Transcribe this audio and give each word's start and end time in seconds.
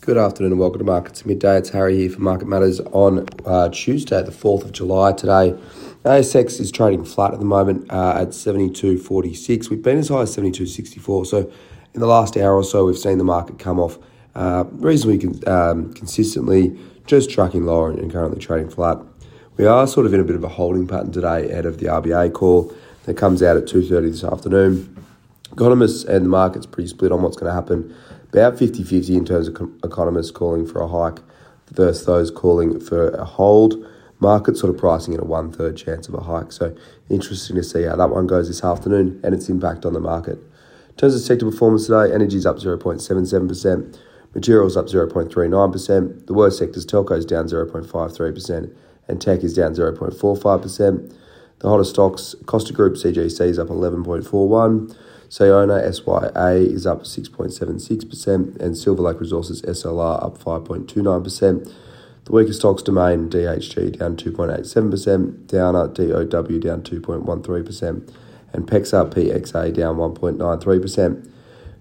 Good 0.00 0.16
afternoon 0.16 0.52
and 0.52 0.60
welcome 0.60 0.78
to 0.78 0.84
Markets 0.86 1.26
Midday. 1.26 1.58
It's 1.58 1.68
Harry 1.68 1.94
here 1.94 2.08
for 2.08 2.22
Market 2.22 2.48
Matters 2.48 2.80
on 2.80 3.26
uh, 3.44 3.68
Tuesday, 3.68 4.22
the 4.22 4.30
4th 4.30 4.64
of 4.64 4.72
July. 4.72 5.12
Today, 5.12 5.54
ASX 6.06 6.58
is 6.58 6.72
trading 6.72 7.04
flat 7.04 7.34
at 7.34 7.38
the 7.38 7.44
moment 7.44 7.84
uh, 7.92 8.14
at 8.16 8.28
72.46. 8.28 9.68
We've 9.68 9.82
been 9.82 9.98
as 9.98 10.08
high 10.08 10.22
as 10.22 10.34
72.64. 10.34 11.26
So, 11.26 11.52
in 11.92 12.00
the 12.00 12.06
last 12.06 12.38
hour 12.38 12.54
or 12.54 12.64
so, 12.64 12.86
we've 12.86 12.96
seen 12.96 13.18
the 13.18 13.24
market 13.24 13.58
come 13.58 13.78
off 13.78 13.98
uh, 14.34 14.64
reasonably 14.70 15.18
con- 15.18 15.46
um, 15.46 15.92
consistently, 15.92 16.78
just 17.04 17.30
tracking 17.30 17.66
lower 17.66 17.90
and 17.90 18.10
currently 18.10 18.40
trading 18.40 18.70
flat. 18.70 18.96
We 19.58 19.66
are 19.66 19.86
sort 19.86 20.06
of 20.06 20.14
in 20.14 20.20
a 20.20 20.24
bit 20.24 20.34
of 20.34 20.42
a 20.42 20.48
holding 20.48 20.86
pattern 20.86 21.12
today 21.12 21.50
ahead 21.50 21.66
of 21.66 21.76
the 21.76 21.88
RBA 21.88 22.32
call 22.32 22.74
that 23.04 23.18
comes 23.18 23.42
out 23.42 23.58
at 23.58 23.64
2.30 23.64 24.12
this 24.12 24.24
afternoon. 24.24 24.96
Economists 25.52 26.04
and 26.04 26.24
the 26.24 26.30
market's 26.30 26.64
pretty 26.64 26.88
split 26.88 27.12
on 27.12 27.20
what's 27.20 27.36
going 27.36 27.50
to 27.50 27.54
happen 27.54 27.94
about 28.32 28.58
50 28.58 28.82
50 28.84 29.16
in 29.16 29.24
terms 29.24 29.48
of 29.48 29.70
economists 29.84 30.30
calling 30.30 30.66
for 30.66 30.80
a 30.80 30.88
hike 30.88 31.20
versus 31.70 32.06
those 32.06 32.30
calling 32.30 32.80
for 32.80 33.10
a 33.10 33.24
hold. 33.24 33.86
Market 34.18 34.56
sort 34.56 34.74
of 34.74 34.78
pricing 34.78 35.14
in 35.14 35.20
a 35.20 35.24
one 35.24 35.50
third 35.50 35.76
chance 35.76 36.06
of 36.06 36.14
a 36.14 36.20
hike. 36.20 36.52
So 36.52 36.76
interesting 37.08 37.56
to 37.56 37.62
see 37.62 37.84
how 37.84 37.96
that 37.96 38.10
one 38.10 38.26
goes 38.26 38.48
this 38.48 38.62
afternoon 38.62 39.18
and 39.24 39.34
its 39.34 39.48
impact 39.48 39.86
on 39.86 39.94
the 39.94 40.00
market. 40.00 40.38
In 40.90 40.96
terms 40.96 41.14
of 41.14 41.22
sector 41.22 41.50
performance 41.50 41.86
today, 41.86 42.12
energy 42.12 42.36
is 42.36 42.44
up 42.44 42.56
0.77%, 42.56 43.98
materials 44.34 44.76
up 44.76 44.86
0.39%, 44.86 46.26
the 46.26 46.34
worst 46.34 46.58
sectors, 46.58 46.84
telco 46.84 47.16
is 47.16 47.24
down 47.24 47.46
0.53%, 47.46 48.74
and 49.08 49.20
tech 49.22 49.42
is 49.42 49.54
down 49.54 49.74
0.45%. 49.74 51.16
The 51.60 51.68
hottest 51.68 51.90
stocks, 51.90 52.34
Costa 52.44 52.74
Group 52.74 52.94
CGC 52.94 53.40
is 53.40 53.58
up 53.58 53.68
11.41. 53.68 54.94
Sayona 55.30 55.80
SYA 55.94 56.74
is 56.74 56.88
up 56.88 57.02
6.76%, 57.02 58.60
and 58.60 58.76
Silver 58.76 59.02
Lake 59.02 59.20
Resources 59.20 59.62
SLR 59.62 60.24
up 60.24 60.36
5.29%. 60.38 61.72
The 62.24 62.32
weaker 62.32 62.52
stocks 62.52 62.82
domain 62.82 63.30
DHG 63.30 63.96
down 63.96 64.16
2.87%, 64.16 65.46
Downer 65.46 65.86
DOW 65.86 66.58
down 66.58 66.82
2.13%, 66.82 68.12
and 68.52 68.66
PEXA 68.66 69.14
PXA 69.14 69.72
down 69.72 69.98
1.93%. 69.98 71.30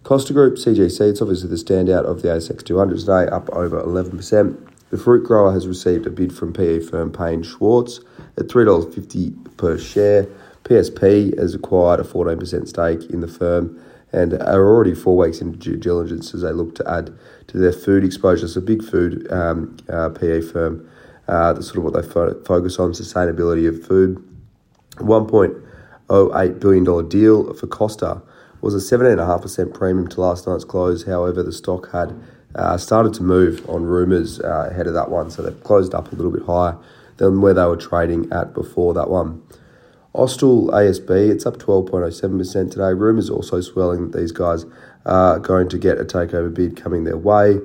Costa 0.04 0.32
Group 0.32 0.54
CGC, 0.54 1.10
it's 1.10 1.22
obviously 1.22 1.50
the 1.50 1.56
standout 1.56 2.06
of 2.06 2.22
the 2.22 2.28
ASX 2.28 2.64
200 2.64 3.00
today, 3.00 3.26
up 3.32 3.50
over 3.50 3.82
11%. 3.82 4.70
The 4.92 4.98
fruit 5.00 5.26
grower 5.26 5.54
has 5.54 5.68
received 5.68 6.06
a 6.06 6.12
bid 6.12 6.36
from 6.36 6.54
PE 6.54 6.82
firm 6.82 7.12
Paine 7.12 7.42
Schwartz 7.42 8.00
at 8.38 8.46
$3.50 8.46 9.58
per 9.58 9.80
share 9.80 10.28
PSP 10.64 11.38
has 11.40 11.56
acquired 11.56 12.00
a 12.00 12.04
14% 12.04 12.68
stake 12.68 13.10
in 13.10 13.22
the 13.22 13.28
firm 13.28 13.80
and 14.12 14.34
are 14.34 14.68
already 14.68 14.96
four 14.96 15.18
weeks 15.18 15.42
into 15.42 15.58
due 15.58 15.78
diligence 15.78 16.34
as 16.34 16.42
they 16.42 16.52
look 16.52 16.76
to 16.76 16.90
add 16.90 17.14
to 17.48 17.58
their 17.58 17.72
food 17.72 18.04
exposure. 18.04 18.48
A 18.58 18.62
big 18.62 18.84
food 18.84 19.32
um, 19.32 19.78
uh, 19.90 20.10
PE 20.10 20.42
firm. 20.42 20.90
Uh, 21.28 21.54
that's 21.54 21.68
sort 21.68 21.78
of 21.78 21.84
what 21.84 21.94
they 21.94 22.02
fo- 22.02 22.44
focus 22.44 22.80
on 22.80 22.92
sustainability 22.92 23.68
of 23.68 23.86
food. 23.86 24.24
$1.08 24.96 26.60
billion 26.60 27.10
deal 27.10 27.54
for 27.54 27.68
Costa 27.68 28.22
was 28.62 28.74
a 28.74 28.98
7.5% 28.98 29.74
premium 29.74 30.08
to 30.08 30.22
last 30.22 30.48
night's 30.48 30.66
close. 30.66 31.04
However, 31.06 31.44
the 31.44 31.52
stock 31.52 31.92
had 31.92 32.20
uh, 32.56 32.78
started 32.78 33.14
to 33.14 33.24
move 33.24 33.68
on 33.70 33.84
rumours 33.84 34.40
uh, 34.42 34.70
ahead 34.72 34.88
of 34.88 34.94
that 34.96 35.10
one, 35.12 35.30
so 35.30 35.44
they've 35.44 35.64
closed 35.64 35.94
up 35.94 36.12
a 36.12 36.16
little 36.16 36.32
bit 36.32 36.44
higher 36.44 36.76
than 37.18 37.42
where 37.42 37.54
they 37.54 37.66
were 37.66 37.78
trading 37.78 38.32
at 38.32 38.54
before 38.54 38.94
that 38.96 39.10
one. 39.10 39.44
Austal 40.20 40.70
ASB, 40.72 41.32
it's 41.32 41.46
up 41.46 41.56
12.07% 41.56 42.72
today. 42.72 42.92
Rumours 42.94 43.30
also 43.30 43.62
swelling 43.62 44.12
that 44.12 44.20
these 44.20 44.34
guys 44.34 44.66
are 45.06 45.40
going 45.40 45.70
to 45.70 45.78
get 45.78 45.98
a 45.98 46.04
takeover 46.04 46.54
bid 46.54 46.76
coming 46.76 47.06
their 47.06 47.16
way. 47.16 47.58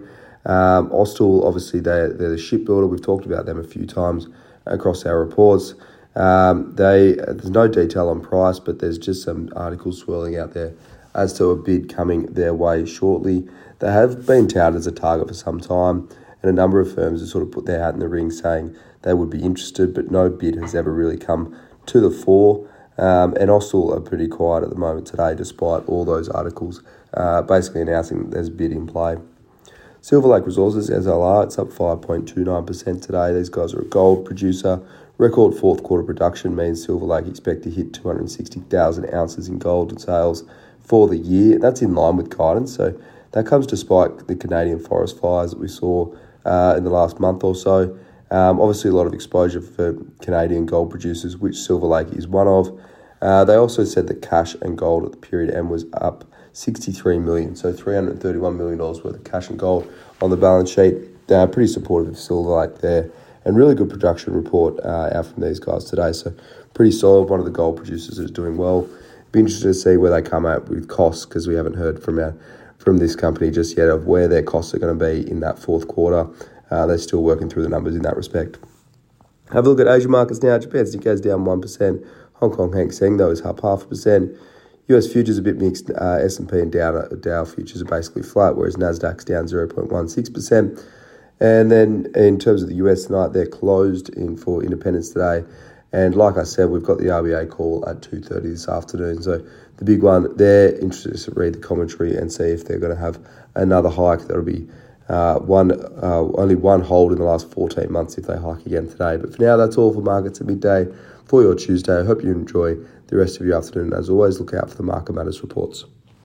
Um, 0.47 0.88
obviously, 0.92 1.80
they're, 1.80 2.12
they're 2.12 2.28
the 2.28 2.38
shipbuilder. 2.38 2.86
We've 2.86 3.02
talked 3.02 3.27
about 3.27 3.47
them 3.47 3.58
a 3.58 3.64
few 3.64 3.86
times 3.86 4.28
across 4.66 5.05
our 5.05 5.19
reports. 5.19 5.75
Um, 6.14 6.72
they 6.77 7.14
There's 7.14 7.50
no 7.50 7.66
detail 7.66 8.09
on 8.09 8.20
price, 8.20 8.60
but 8.60 8.78
there's 8.78 8.98
just 8.98 9.25
some 9.25 9.48
articles 9.56 9.98
swirling 9.98 10.38
out 10.38 10.54
there 10.54 10.75
as 11.12 11.32
to 11.38 11.47
a 11.47 11.56
bid 11.56 11.92
coming 11.92 12.26
their 12.26 12.54
way 12.54 12.86
shortly. 12.86 13.48
They 13.81 13.91
have 13.91 14.26
been 14.26 14.47
touted 14.47 14.76
as 14.76 14.86
a 14.86 14.92
target 14.92 15.26
for 15.26 15.34
some 15.34 15.59
time, 15.59 16.09
and 16.41 16.50
a 16.50 16.53
number 16.53 16.78
of 16.78 16.94
firms 16.94 17.19
have 17.19 17.31
sort 17.31 17.42
of 17.42 17.50
put 17.50 17.66
their 17.66 17.81
hat 17.82 17.94
in 17.94 18.00
the 18.00 18.09
ring 18.09 18.31
saying 18.31 18.76
they 19.03 19.12
would 19.12 19.31
be 19.31 19.42
interested, 19.42 19.92
but 19.92 20.12
no 20.12 20.31
bid 20.31 20.54
has 20.54 20.76
ever 20.76 20.92
really 20.92 21.19
come 21.19 21.59
to 21.87 22.00
the 22.00 22.11
fore. 22.11 22.69
Um, 22.97 23.34
and 23.41 23.50
Austal 23.50 23.97
are 23.97 24.00
pretty 24.00 24.28
quiet 24.28 24.62
at 24.62 24.71
the 24.71 24.77
moment 24.77 25.06
today, 25.06 25.34
despite 25.34 25.84
all 25.89 26.05
those 26.05 26.28
articles 26.28 26.83
uh, 27.12 27.43
basically 27.43 27.83
announcing 27.83 28.19
that 28.19 28.31
there's 28.31 28.49
a 28.49 28.53
bid 28.53 28.72
in 28.72 28.87
play. 28.87 29.17
Silver 30.00 30.28
Lake 30.28 30.47
Resources, 30.47 30.91
SLR, 30.91 31.45
it's 31.45 31.59
up 31.59 31.69
5.29% 31.69 33.03
today. 33.03 33.33
These 33.33 33.49
guys 33.49 33.72
are 33.72 33.81
a 33.81 33.87
gold 33.87 34.27
producer. 34.27 34.83
Record 35.17 35.55
fourth 35.55 35.83
quarter 35.83 36.05
production 36.05 36.55
means 36.55 36.84
Silver 36.84 37.06
Lake 37.06 37.27
expect 37.27 37.62
to 37.62 37.71
hit 37.71 37.95
260,000 37.95 39.15
ounces 39.15 39.49
in 39.49 39.59
gold 39.59 39.99
sales 40.01 40.45
for 40.81 41.09
the 41.09 41.16
year. 41.16 41.59
That's 41.59 41.83
in 41.83 41.95
line 41.95 42.16
with 42.16 42.37
guidance. 42.37 42.75
So 42.75 43.01
that 43.31 43.47
comes 43.47 43.66
despite 43.66 44.27
the 44.27 44.37
Canadian 44.37 44.78
forest 44.78 45.19
fires 45.19 45.53
that 45.53 45.59
we 45.59 45.69
saw 45.69 46.12
uh, 46.45 46.75
in 46.77 46.84
the 46.84 46.91
last 46.91 47.19
month 47.19 47.43
or 47.43 47.55
so. 47.55 47.99
Um, 48.34 48.61
obviously, 48.61 48.91
a 48.91 48.93
lot 48.93 49.06
of 49.06 49.15
exposure 49.15 49.61
for 49.61 49.97
Canadian 50.21 50.67
gold 50.67 50.91
producers, 50.91 51.37
which 51.37 51.55
Silver 51.55 51.87
Lake 51.87 52.09
is 52.15 52.27
one 52.27 52.49
of. 52.49 52.77
Uh, 53.22 53.45
they 53.45 53.55
also 53.55 53.84
said 53.84 54.09
that 54.09 54.22
cash 54.22 54.56
and 54.61 54.77
gold 54.77 55.05
at 55.05 55.12
the 55.12 55.19
period 55.19 55.55
end 55.55 55.71
was 55.71 55.84
up 55.93 56.25
63 56.53 57.21
million, 57.21 57.55
so 57.55 57.72
331 57.72 58.56
million 58.56 58.78
dollars 58.78 59.05
worth 59.05 59.15
of 59.15 59.22
cash 59.22 59.49
and 59.50 59.56
gold 59.56 59.89
on 60.21 60.31
the 60.31 60.37
balance 60.37 60.69
sheet. 60.69 60.97
Uh, 61.31 61.47
pretty 61.47 61.72
supportive 61.72 62.09
of 62.12 62.19
Silver 62.19 62.50
Lake 62.50 62.81
there, 62.81 63.09
and 63.45 63.56
really 63.56 63.77
good 63.77 63.89
production 63.89 64.34
report 64.34 64.81
uh, 64.81 65.11
out 65.12 65.27
from 65.27 65.41
these 65.41 65.61
guys 65.61 65.84
today. 65.84 66.11
So 66.11 66.34
pretty 66.75 66.91
solid. 66.91 67.31
One 67.31 67.39
of 67.39 67.47
the 67.47 67.53
gold 67.53 67.77
producers 67.77 68.19
is 68.19 68.33
doing 68.33 68.56
well. 68.56 68.89
Be 69.31 69.39
interested 69.39 69.69
to 69.69 69.75
see 69.75 69.97
where 69.97 70.11
they 70.11 70.28
come 70.28 70.45
out 70.45 70.69
with 70.69 70.89
costs 70.89 71.25
because 71.25 71.47
we 71.47 71.55
haven't 71.55 71.75
heard 71.75 72.03
from 72.03 72.19
our 72.19 72.34
from 72.78 72.99
this 72.99 73.16
company 73.16 73.51
just 73.51 73.78
yet 73.78 73.89
of 73.89 74.06
where 74.06 74.28
their 74.28 74.43
costs 74.43 74.75
are 74.75 74.78
going 74.78 74.99
to 74.99 75.05
be 75.05 75.31
in 75.31 75.41
that 75.41 75.59
fourth 75.59 75.89
quarter. 75.89 76.28
Uh, 76.70 76.86
they're 76.86 76.98
still 76.98 77.22
working 77.22 77.48
through 77.48 77.62
the 77.62 77.69
numbers 77.69 77.94
in 77.94 78.02
that 78.02 78.16
respect. 78.16 78.58
Have 79.52 79.66
a 79.66 79.69
look 79.69 79.80
at 79.80 79.88
Asian 79.88 80.10
markets 80.10 80.42
now. 80.42 80.58
Japan 80.58 80.84
Nikkei's 80.84 81.20
down 81.20 81.44
1%. 81.44 82.06
Hong 82.34 82.50
Kong 82.50 82.72
Hang 82.72 82.91
Seng, 82.91 83.16
though, 83.19 83.30
is 83.30 83.42
up 83.42 83.60
half 83.60 83.82
a 83.82 83.86
percent. 83.86 84.32
US 84.88 85.10
futures 85.10 85.38
a 85.38 85.42
bit 85.42 85.58
mixed. 85.58 85.91
Uh, 85.91 86.19
S&P 86.22 86.58
and 86.58 86.72
Dow, 86.72 87.06
Dow 87.08 87.44
futures 87.44 87.82
are 87.82 87.86
basically 87.86 88.22
flat, 88.22 88.56
whereas 88.56 88.76
Nasdaq's 88.76 89.24
down 89.24 89.44
0.16%. 89.44 90.82
And 91.41 91.70
then 91.70 92.06
in 92.14 92.38
terms 92.38 92.62
of 92.62 92.69
the 92.69 92.76
US 92.76 93.04
tonight, 93.04 93.32
they're 93.32 93.47
closed 93.47 94.08
in 94.10 94.36
for 94.36 94.62
Independence 94.62 95.10
Day. 95.10 95.44
And 95.92 96.16
like 96.16 96.36
I 96.36 96.42
said, 96.42 96.70
we've 96.70 96.82
got 96.82 96.98
the 96.98 97.04
RBA 97.04 97.50
call 97.50 97.88
at 97.88 98.00
2.30 98.00 98.42
this 98.42 98.69
afternoon. 98.69 99.22
So 99.22 99.44
the 99.76 99.84
big 99.84 100.03
one, 100.03 100.36
they're 100.36 100.74
interested 100.78 101.16
to 101.16 101.38
read 101.38 101.54
the 101.54 101.60
commentary 101.60 102.16
and 102.16 102.32
see 102.32 102.44
if 102.44 102.64
they're 102.64 102.78
going 102.78 102.94
to 102.94 103.00
have 103.00 103.20
another 103.54 103.88
hike 103.88 104.22
that'll 104.22 104.42
be 104.42 104.69
uh, 105.09 105.38
one 105.38 105.72
uh, 105.72 106.22
only 106.34 106.54
one 106.54 106.81
hold 106.81 107.12
in 107.12 107.19
the 107.19 107.25
last 107.25 107.50
14 107.50 107.91
months 107.92 108.16
if 108.16 108.26
they 108.26 108.37
hike 108.37 108.65
again 108.65 108.88
today. 108.88 109.16
But 109.16 109.34
for 109.34 109.42
now, 109.42 109.56
that's 109.56 109.76
all 109.76 109.92
for 109.92 110.00
markets 110.00 110.41
at 110.41 110.47
midday 110.47 110.87
for 111.26 111.42
your 111.42 111.54
Tuesday. 111.54 112.00
I 112.00 112.04
hope 112.04 112.22
you 112.22 112.32
enjoy 112.32 112.76
the 113.09 113.16
rest 113.16 113.41
of 113.41 113.47
your 113.47 113.56
afternoon. 113.56 113.92
As 113.92 114.09
always, 114.09 114.41
look 114.41 114.54
out 114.54 114.70
for 114.70 114.76
the 114.76 114.82
Market 114.82 115.15
Matters 115.15 115.42
reports. 115.42 115.84